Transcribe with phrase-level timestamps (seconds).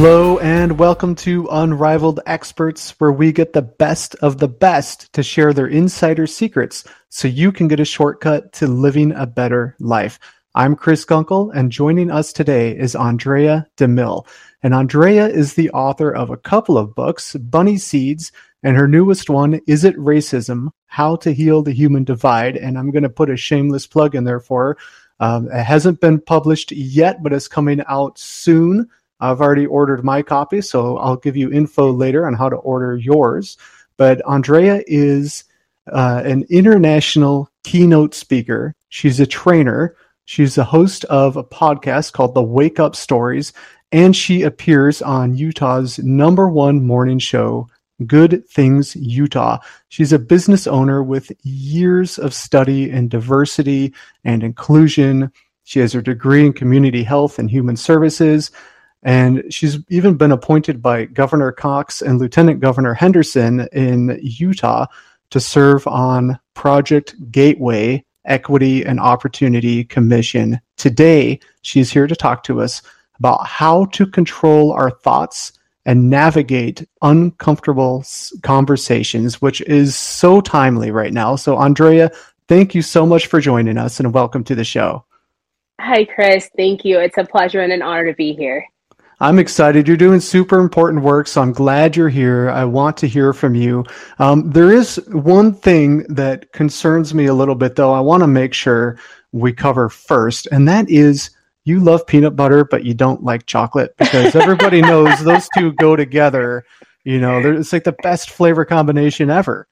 [0.00, 5.24] Hello and welcome to Unrivaled Experts, where we get the best of the best to
[5.24, 10.20] share their insider secrets so you can get a shortcut to living a better life.
[10.54, 14.24] I'm Chris Gunkel, and joining us today is Aundrea DeMille.
[14.62, 18.30] And Aundrea is the author of a couple of books, Bunny Seeds,
[18.62, 20.68] and her newest one, Is It Racism?
[20.86, 22.56] How to Heal the Human Divide.
[22.56, 24.78] And I'm going to put a shameless plug in there for her.
[25.18, 28.88] Um, it hasn't been published yet, but it's coming out soon.
[29.20, 32.96] I've already ordered my copy, so I'll give you info later on how to order
[32.96, 33.56] yours.
[33.96, 35.44] But Aundrea is
[35.92, 38.74] uh, an international keynote speaker.
[38.88, 39.96] She's a trainer.
[40.24, 43.52] She's the host of a podcast called The Wake Up Stories,
[43.92, 47.68] and she appears on Utah's number one morning show,
[48.06, 49.58] Good Things Utah.
[49.88, 55.32] She's a business owner with years of study in diversity and inclusion.
[55.64, 58.50] She has her degree in community health and human services.
[59.02, 64.86] And she's even been appointed by Governor Cox and Lieutenant Governor Henderson in Utah
[65.30, 70.60] to serve on Project Gateway Equity and Opportunity Commission.
[70.76, 72.82] Today, she's here to talk to us
[73.18, 75.52] about how to control our thoughts
[75.86, 78.04] and navigate uncomfortable
[78.42, 81.34] conversations, which is so timely right now.
[81.36, 82.14] So, Aundrea,
[82.46, 85.04] thank you so much for joining us and welcome to the show.
[85.80, 86.50] Hi, Chris.
[86.56, 86.98] Thank you.
[86.98, 88.66] It's a pleasure and an honor to be here.
[89.20, 89.88] I'm excited.
[89.88, 92.50] You're doing super important work, so I'm glad you're here.
[92.50, 93.84] I want to hear from you.
[94.20, 97.92] Um, there is one thing that concerns me a little bit, though.
[97.92, 98.96] I want to make sure
[99.32, 101.30] we cover first, and that is
[101.64, 105.96] you love peanut butter, but you don't like chocolate because everybody knows those two go
[105.96, 106.64] together.
[107.02, 109.66] You know, it's like the best flavor combination ever.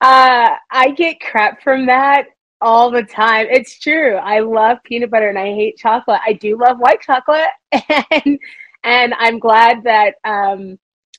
[0.00, 2.28] Uh, I get crap from that
[2.60, 3.46] all the time.
[3.50, 4.16] It's true.
[4.16, 6.20] I love peanut butter and I hate chocolate.
[6.26, 8.38] I do love white chocolate, and
[8.84, 10.78] and I'm glad that um,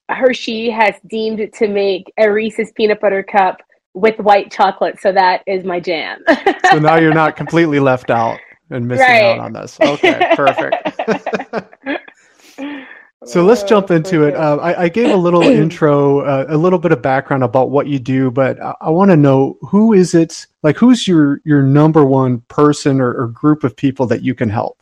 [0.09, 3.61] Hershey has deemed to make a Reese's peanut butter cup
[3.94, 5.00] with white chocolate.
[5.00, 6.23] So that is my jam.
[6.69, 8.39] so now you're not completely left out
[8.69, 9.38] and missing right.
[9.38, 9.77] out on this.
[9.81, 11.00] Okay, perfect.
[13.25, 14.34] So let's jump into it.
[14.34, 17.88] Uh, I, I, gave a little intro, uh, a little bit of background about what
[17.88, 20.47] you do, but I, I want to know who is it?
[20.63, 24.50] Like, who's your your number one person or, or group of people that you can
[24.50, 24.81] help?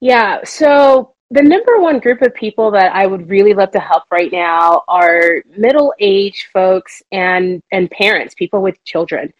[0.00, 0.40] Yeah.
[0.44, 4.30] So the number one group of people that I would really love to help right
[4.30, 9.32] now are middle aged folks and and parents, people with children,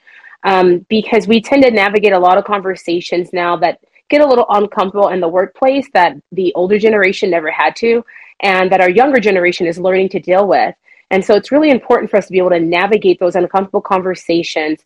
[0.45, 4.47] um, because we tend to navigate a lot of conversations now that get a little
[4.51, 8.05] uncomfortable in the workplace that the older generation never had to,
[8.41, 10.75] and that our younger generation is learning to deal with.
[11.11, 14.81] And so it's really important for us to be able to navigate those uncomfortable conversations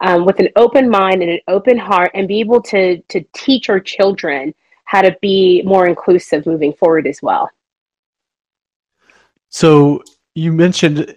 [0.00, 3.68] um, with an open mind and an open heart and be able to, to teach
[3.68, 4.54] our children
[4.84, 7.50] how to be more inclusive moving forward as well.
[9.48, 10.02] So
[10.34, 11.16] you mentioned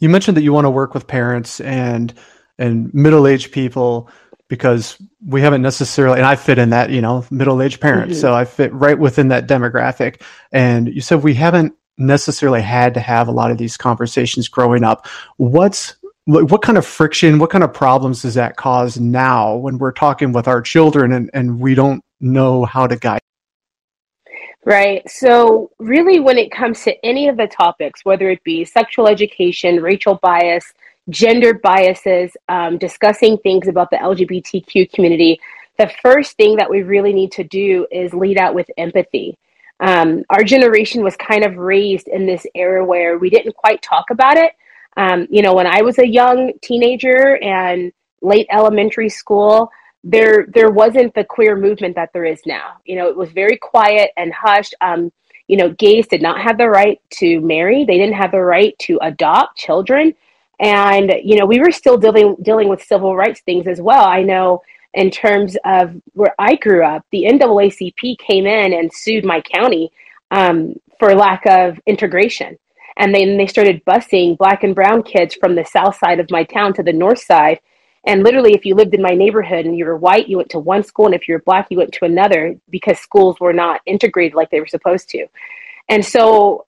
[0.00, 2.12] you mentioned that you want to work with parents and
[2.58, 4.08] and middle-aged people
[4.52, 8.20] because we haven't necessarily and i fit in that you know middle-aged parent mm-hmm.
[8.20, 10.20] so i fit right within that demographic
[10.52, 14.84] and you said we haven't necessarily had to have a lot of these conversations growing
[14.84, 15.06] up
[15.38, 15.96] what's
[16.26, 20.34] what kind of friction what kind of problems does that cause now when we're talking
[20.34, 23.22] with our children and, and we don't know how to guide
[24.64, 25.02] Right.
[25.10, 29.82] So, really, when it comes to any of the topics, whether it be sexual education,
[29.82, 30.72] racial bias,
[31.10, 35.40] gender biases, um, discussing things about the LGBTQ community,
[35.78, 39.36] the first thing that we really need to do is lead out with empathy.
[39.80, 44.10] Um, our generation was kind of raised in this era where we didn't quite talk
[44.10, 44.52] about it.
[44.96, 49.70] Um, you know, when I was a young teenager and late elementary school,
[50.04, 52.74] there there wasn't the queer movement that there is now.
[52.84, 54.74] You know, it was very quiet and hushed.
[54.80, 55.12] Um,
[55.48, 57.84] you know, gays did not have the right to marry.
[57.84, 60.14] They didn't have the right to adopt children.
[60.62, 64.04] And, you know, we were still dealing, dealing with civil rights things as well.
[64.04, 64.62] I know
[64.94, 69.90] in terms of where I grew up, the NAACP came in and sued my county
[70.30, 72.56] um, for lack of integration.
[72.96, 76.44] And then they started busing black and brown kids from the south side of my
[76.44, 77.58] town to the north side.
[78.06, 80.58] And literally, if you lived in my neighborhood and you were white, you went to
[80.58, 83.80] one school, and if you were black, you went to another because schools were not
[83.86, 85.26] integrated like they were supposed to.
[85.88, 86.66] And so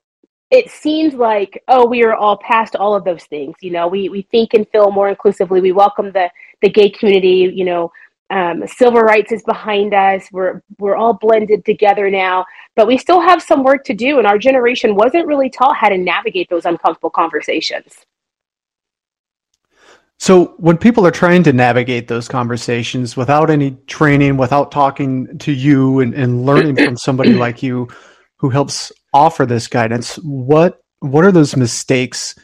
[0.51, 4.09] it seems like oh we are all past all of those things you know we
[4.09, 5.61] we think and feel more inclusively.
[5.61, 6.29] We welcome the
[6.61, 7.91] the gay community you know
[8.31, 10.27] um, civil rights is behind us.
[10.31, 12.45] We're we're all blended together now
[12.75, 15.89] but we still have some work to do and our generation wasn't really taught how
[15.89, 18.05] to navigate those uncomfortable conversations.
[20.17, 25.51] So when people are trying to navigate those conversations without any training without talking to
[25.51, 27.89] you and, and learning from somebody like you
[28.37, 32.35] who helps offer this guidance, what what are those mistakes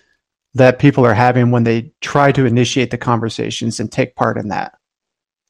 [0.53, 4.47] that people are having when they try to initiate the conversations and take part in
[4.49, 4.73] that?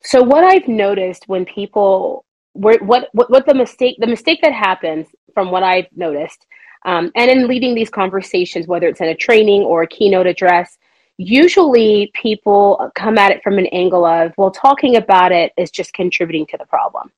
[0.04, 5.08] So what I've noticed when people what what what the mistake the mistake that happens
[5.34, 6.46] from what I've noticed,
[6.86, 10.78] um, and in leading these conversations, whether it's in a training or a keynote address,
[11.18, 15.94] usually people come at it from an angle of well, talking about it is just
[15.94, 17.12] contributing to the problem,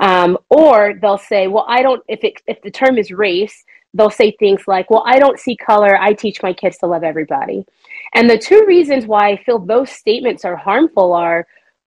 [0.00, 3.64] um, or they'll say, well, I don't if it if the term is race,
[3.94, 5.96] they'll say things like, well, I don't see color.
[5.96, 7.64] I teach my kids to love everybody.
[8.14, 11.46] And the two reasons why I feel those statements are harmful are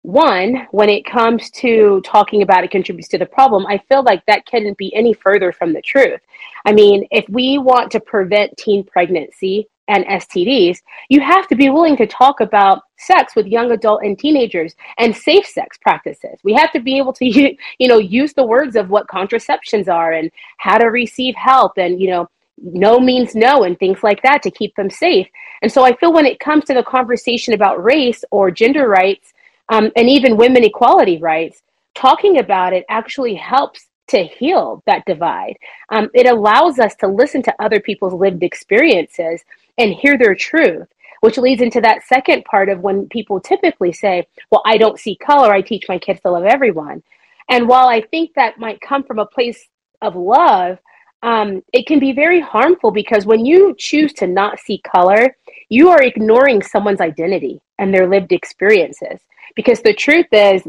[0.06, 4.24] one, when it comes to talking about it contributes to the problem, I feel like
[4.26, 6.20] that couldn't be any further from the truth.
[6.64, 10.78] I mean, if we want to prevent teen pregnancy and STDs,
[11.08, 15.16] you have to be willing to talk about sex with young adult and teenagers and
[15.16, 16.38] safe sex practices.
[16.42, 17.26] We have to be able to,
[17.78, 22.00] you know, use the words of what contraceptions are and how to receive help and,
[22.00, 22.28] you know,
[22.58, 25.28] no means no and things like that to keep them safe.
[25.62, 29.34] And so I feel when it comes to the conversation about race or gender rights,
[29.68, 31.62] um, and even women equality rights,
[31.94, 35.56] talking about it actually helps to heal that divide.
[35.90, 39.42] Um, it allows us to listen to other people's lived experiences
[39.78, 40.88] and hear their truth,
[41.20, 45.16] which leads into that second part of when people typically say, Well, I don't see
[45.16, 45.52] color.
[45.52, 47.02] I teach my kids to love everyone.
[47.48, 49.68] And while I think that might come from a place
[50.02, 50.78] of love,
[51.22, 55.36] um, it can be very harmful because when you choose to not see color,
[55.68, 59.20] you are ignoring someone's identity and their lived experiences.
[59.54, 60.62] Because the truth is,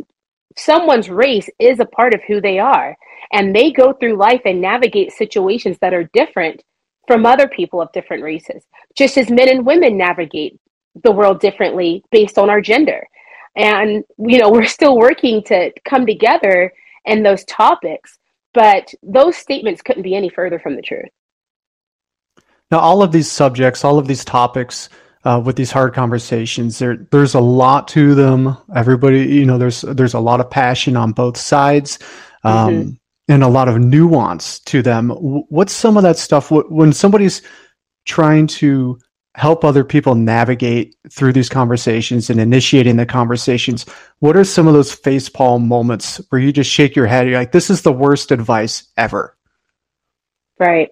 [0.56, 2.95] someone's race is a part of who they are.
[3.33, 6.63] And they go through life and navigate situations that are different
[7.07, 8.63] from other people of different races,
[8.95, 10.59] just as men and women navigate
[11.04, 13.07] the world differently based on our gender.
[13.56, 16.74] And, you know, we're still working to come together
[17.06, 18.19] in those topics,
[18.54, 21.09] but those statements couldn't be any further from the truth.
[22.69, 24.89] Now, all of these subjects, all of these topics,
[25.27, 26.80] uh, with these hard conversations.
[26.80, 28.57] There, there's a lot to them.
[28.74, 32.00] Everybody, you know, there's there's a lot of passion on both sides,
[32.45, 32.92] um, mm-hmm.
[33.27, 35.09] And a lot of nuance to them.
[35.09, 37.41] What's some of that stuff when somebody's
[38.06, 39.00] trying to
[39.35, 43.85] help other people navigate through these conversations and initiating the conversations?
[44.19, 47.27] What are some of those facepalm moments where you just shake your head?
[47.27, 49.35] You're like, "This is the worst advice ever."
[50.59, 50.89] Right.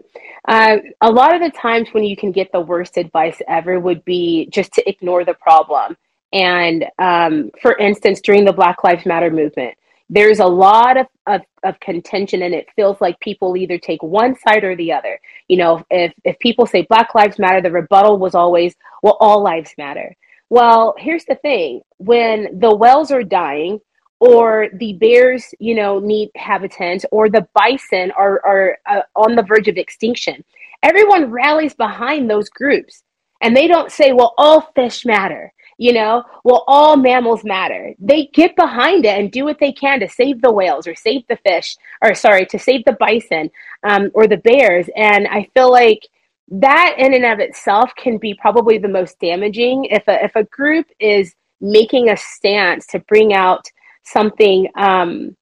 [0.47, 4.05] Uh, a lot of the times when you can get the worst advice ever would
[4.05, 5.97] be just to ignore the problem.
[6.33, 9.75] And um, for instance, during the Black Lives Matter movement,
[10.10, 14.36] there's a lot of, of, of, contention and it feels like people either take one
[14.48, 15.19] side or the other.
[15.48, 19.42] You know, if, if people say Black Lives Matter, the rebuttal was always, well, all
[19.42, 20.16] lives matter.
[20.50, 23.80] Well, here's the thing when the whales are dying,
[24.19, 29.44] or the bears, you know, need habitat or the bison are, are uh, on the
[29.44, 30.44] verge of extinction.
[30.84, 33.04] Everyone rallies behind those groups
[33.42, 37.94] and they don't say, well, all fish matter, you know, well, all mammals matter.
[38.00, 41.27] They get behind it and do what they can to save the whales or save
[41.27, 43.50] the fish, or sorry, to save the bison
[43.83, 44.88] um, or the bears.
[44.95, 46.07] And I feel like
[46.50, 50.44] that in and of itself can be probably the most damaging if a, if a
[50.45, 53.66] group is making a stance to bring out
[54.04, 55.35] something um,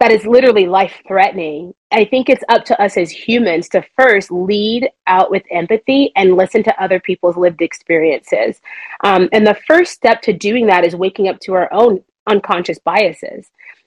[0.00, 4.30] that is literally life threatening, I think it's up to us as humans to first
[4.30, 8.60] lead out with empathy and listen to other people's lived experiences.
[9.04, 12.78] Um, and the first step to doing that is waking up to our own unconscious
[12.78, 13.46] biases.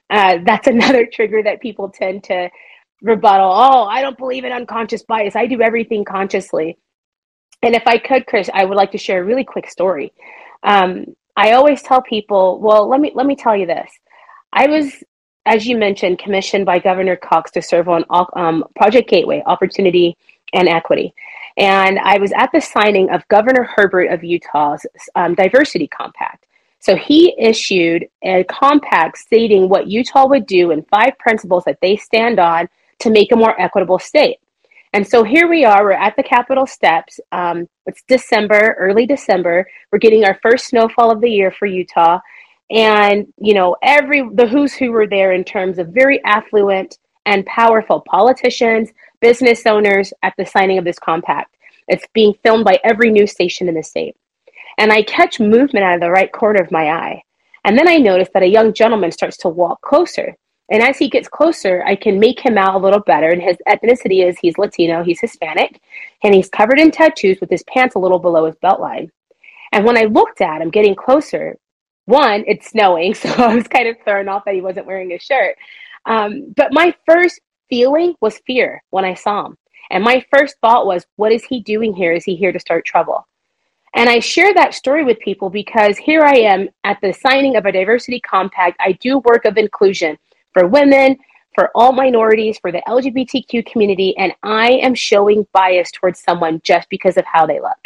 [0.09, 2.49] Uh, that's another trigger that people tend to
[3.01, 3.51] rebuttal.
[3.51, 5.35] Oh, I don't believe in unconscious bias.
[5.35, 6.77] I do everything consciously.
[7.61, 10.13] And if I could, Chris, I would like to share a really quick story.
[10.63, 13.91] Um, I always tell people, well, let me let me tell you this.
[14.51, 14.91] I was,
[15.49, 20.15] as you mentioned, commissioned by Governor Cox to serve on um, Project Gateway, Opportunity
[20.53, 21.13] and Equity,
[21.57, 26.45] and I was at the signing of Governor Herbert of Utah's um, Diversity Compact.
[26.79, 31.97] So he issued a compact stating what Utah would do and five principles that they
[31.97, 34.37] stand on to make a more equitable state.
[34.93, 37.19] And so here we are, we're at the Capitol steps.
[37.31, 39.67] Um, it's December, early December.
[39.91, 42.19] We're getting our first snowfall of the year for Utah.
[42.71, 47.45] And, you know, every, the who's who were there in terms of very affluent and
[47.45, 48.89] powerful politicians,
[49.21, 51.55] business owners at the signing of this compact.
[51.87, 54.15] It's being filmed by every news station in the state.
[54.77, 57.23] And I catch movement out of the right corner of my eye.
[57.65, 60.35] And then I notice that a young gentleman starts to walk closer.
[60.71, 63.29] And as he gets closer, I can make him out a little better.
[63.29, 65.81] And his ethnicity is he's Latino, he's Hispanic,
[66.23, 69.11] and he's covered in tattoos with his pants a little below his belt line.
[69.71, 71.57] And when I looked at him getting closer,
[72.09, 75.19] one, it's snowing, so I was kind of thrown off that he wasn't wearing a
[75.19, 75.55] shirt.
[76.05, 77.39] Um, but my first
[77.69, 79.57] feeling was fear when I saw him.
[79.91, 82.13] And my first thought was, what is he doing here?
[82.13, 83.27] Is he here to start trouble?
[83.95, 87.65] And I share that story with people because here I am at the signing of
[87.65, 88.77] a diversity compact.
[88.79, 90.17] I do work of inclusion
[90.53, 91.17] for women,
[91.55, 96.87] for all minorities, for the LGBTQ community, and I am showing bias towards someone just
[96.89, 97.79] because of how they look.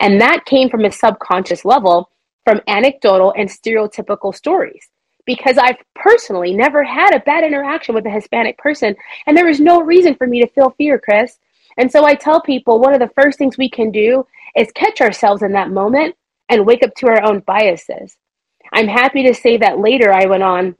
[0.00, 2.10] And that came from a subconscious level
[2.48, 4.88] from anecdotal and stereotypical stories
[5.26, 9.60] because I've personally never had a bad interaction with a Hispanic person, and there is
[9.60, 11.36] no reason for me to feel fear, Chris.
[11.76, 14.26] And so I tell people one of the first things we can do
[14.56, 16.14] is catch ourselves in that moment
[16.48, 18.16] and wake up to our own biases.
[18.72, 20.74] I'm happy to say that later I went on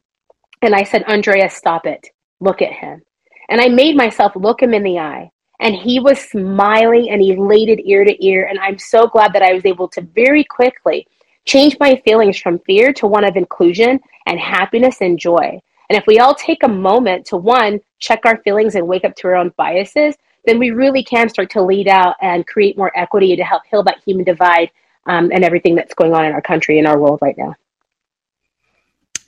[0.62, 2.08] and I said, Aundrea, stop it.
[2.40, 3.02] Look at him.
[3.50, 5.30] And I made myself look him in the eye.
[5.60, 8.46] And he was smiling and elated ear to ear.
[8.46, 11.06] And I'm so glad that I was able to very quickly
[11.48, 15.58] change my feelings from fear to one of inclusion and happiness and joy.
[15.88, 19.16] And if we all take a moment to one, check our feelings and wake up
[19.16, 20.14] to our own biases,
[20.44, 23.82] then we really can start to lead out and create more equity to help heal
[23.84, 24.70] that human divide
[25.06, 27.54] um, and everything that's going on in our country and our world right now.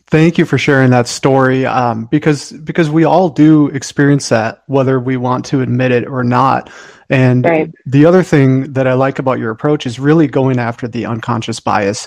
[0.09, 4.99] Thank you for sharing that story, um, because because we all do experience that, whether
[4.99, 6.69] we want to admit it or not.
[7.11, 7.71] And right.
[7.85, 11.61] the other thing that I like about your approach is really going after the unconscious
[11.61, 12.07] bias,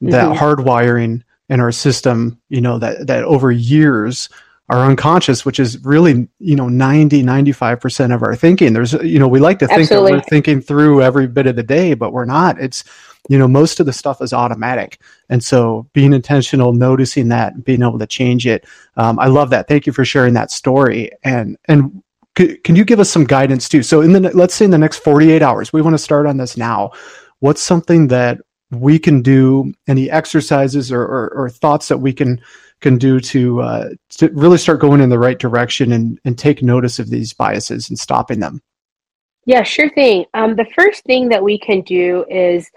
[0.00, 0.38] that mm-hmm.
[0.42, 2.40] hardwiring in our system.
[2.48, 4.28] You know that that over years
[4.70, 8.74] are unconscious, which is really, you know, 90, 95% of our thinking.
[8.74, 10.12] There's, you know, we like to think Absolutely.
[10.12, 12.60] that we're thinking through every bit of the day, but we're not.
[12.60, 12.84] It's,
[13.30, 15.00] you know, most of the stuff is automatic.
[15.30, 18.66] And so being intentional, noticing that, being able to change it.
[18.96, 19.68] Um, I love that.
[19.68, 21.12] Thank you for sharing that story.
[21.24, 22.02] And, and
[22.38, 23.82] can you give us some guidance too?
[23.82, 26.36] So in the, let's say in the next 48 hours, we want to start on
[26.36, 26.92] this now.
[27.40, 28.38] What's something that
[28.70, 32.40] we can do, any exercises or, or, or thoughts that we can,
[32.80, 36.62] can do to, uh, to really start going in the right direction and, and take
[36.62, 38.60] notice of these biases and stopping them?
[39.46, 40.26] Yeah, sure thing.
[40.34, 42.70] Um, the first thing that we can do is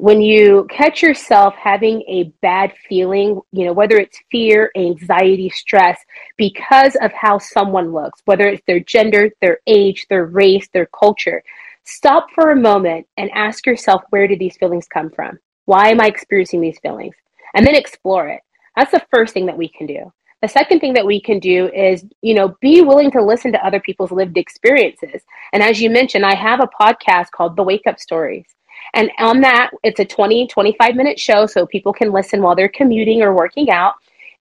[0.00, 6.00] when you catch yourself having a bad feeling, you know, whether it's fear, anxiety, stress,
[6.38, 11.42] because of how someone looks, whether it's their gender, their age, their race, their culture,
[11.84, 15.38] stop for a moment and ask yourself, where do these feelings come from?
[15.66, 17.14] Why am I experiencing these feelings?
[17.52, 18.40] And then explore it.
[18.76, 20.10] That's the first thing that we can do.
[20.40, 23.66] The second thing that we can do is, you know, be willing to listen to
[23.66, 25.20] other people's lived experiences.
[25.52, 28.46] And as you mentioned, I have a podcast called The Wake Up Stories.
[28.94, 32.68] And on that, it's a 20, 25 minute show so people can listen while they're
[32.68, 33.94] commuting or working out.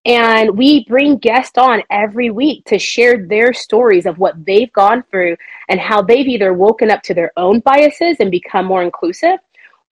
[0.06, 5.04] And we bring guests on every week to share their stories of what they've gone
[5.12, 5.36] through
[5.68, 9.40] and how they've either woken up to their own biases and become more inclusive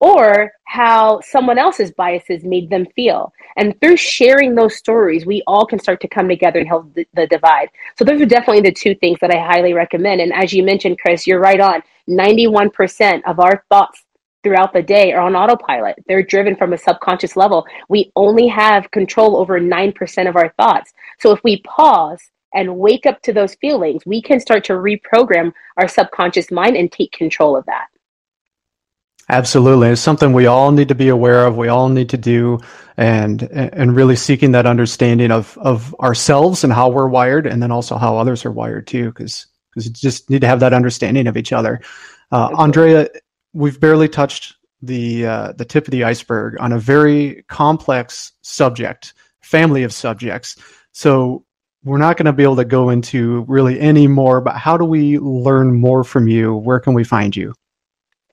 [0.01, 3.33] or how someone else's biases made them feel.
[3.57, 7.07] And through sharing those stories, we all can start to come together and help the,
[7.15, 7.71] the, divide.
[7.99, 10.21] So those are definitely the two things that I highly recommend.
[10.21, 11.83] And as you mentioned, Chris, you're right on.
[12.09, 14.05] 91% of our thoughts
[14.47, 15.97] throughout the day are on autopilot.
[16.07, 17.67] They're driven from a subconscious level.
[17.89, 20.93] We only have control over 9% of our thoughts.
[21.19, 22.21] So if we pause
[22.55, 26.93] and wake up to those feelings, we can start to reprogram our subconscious mind and
[26.93, 27.87] take control of that.
[29.29, 29.89] Absolutely.
[29.89, 31.57] It's something we all need to be aware of.
[31.57, 32.61] We all need to do
[32.97, 37.73] and and really seeking that understanding of of ourselves and how we're wired and then
[37.73, 41.27] also how others are wired too because because you just need to have that understanding
[41.27, 41.81] of each other.
[42.31, 43.09] Uh, Aundrea,
[43.57, 49.15] we've barely touched the uh, the tip of the iceberg on a very complex subject,
[49.41, 50.57] family of subjects.
[50.93, 51.45] So
[51.83, 54.41] we're not going to be able to go into really any more.
[54.41, 56.55] But how do we learn more from you?
[56.55, 57.55] Where can we find you?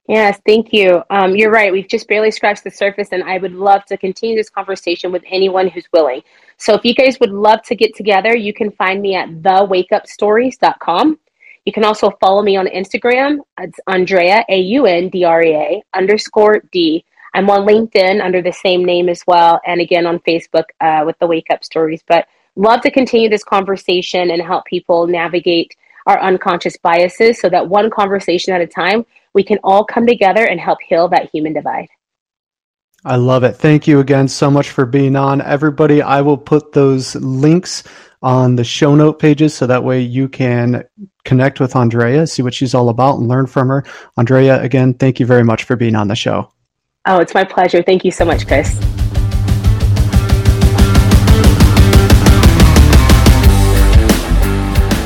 [0.10, 1.02] Yes, thank you.
[1.10, 1.72] Um, you're right.
[1.72, 5.24] We've just barely scratched the surface, and I would love to continue this conversation with
[5.26, 6.22] anyone who's willing.
[6.58, 11.20] So, if you guys would love to get together, you can find me at thewakeupstories.com.
[11.66, 13.38] You can also follow me on Instagram.
[13.60, 17.06] It's Aundrea, A U N D R E A underscore D.
[17.34, 19.60] I'm on LinkedIn under the same name as well.
[19.66, 22.04] And again on Facebook uh, with the Wake Up Stories.
[22.08, 27.68] But love to continue this conversation and help people navigate our unconscious biases so that
[27.68, 31.54] one conversation at a time, we can all come together and help heal that human
[31.54, 31.88] divide.
[33.06, 33.54] I love it.
[33.54, 35.42] Thank you again so much for being on.
[35.42, 37.84] Everybody, I will put those links
[38.24, 40.84] on the show note pages so that way you can
[41.26, 43.84] connect with Aundrea, see what she's all about, and learn from her.
[44.18, 46.52] Aundrea, again, thank you very much for being on the show.
[47.06, 47.84] Oh, it's my pleasure.
[47.84, 48.80] Thank you so much, Chris.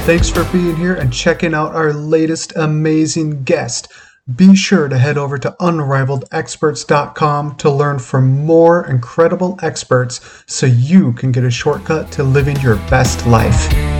[0.06, 3.92] Thanks for being here and checking out our latest amazing guest.
[4.36, 11.14] Be sure to head over to unrivaledexperts.com to learn from more incredible experts so you
[11.14, 13.97] can get a shortcut to living your best life.